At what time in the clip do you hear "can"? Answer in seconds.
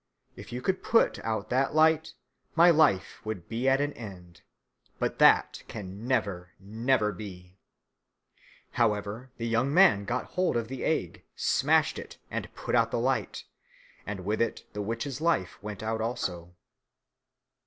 5.67-6.07